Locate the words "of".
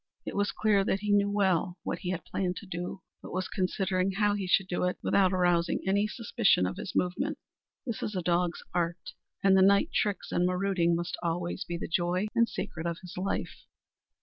6.65-6.77, 12.87-12.97